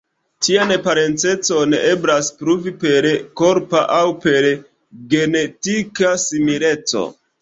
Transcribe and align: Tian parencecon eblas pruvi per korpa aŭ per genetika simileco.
Tian 0.45 0.71
parencecon 0.85 1.75
eblas 1.89 2.31
pruvi 2.39 2.73
per 2.85 3.07
korpa 3.41 3.83
aŭ 3.99 4.03
per 4.25 4.49
genetika 5.13 6.15
simileco. 6.25 7.05